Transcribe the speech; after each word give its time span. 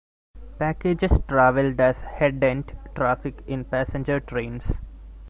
Packages 0.57 1.19
traveled 1.27 1.79
as 1.79 2.01
"head 2.01 2.43
end" 2.43 2.75
traffic 2.95 3.43
in 3.45 3.63
passenger 3.63 4.19
trains. 4.19 4.71